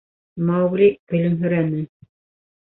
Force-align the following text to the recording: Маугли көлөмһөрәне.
Маугли 0.45 0.87
көлөмһөрәне. 1.13 1.85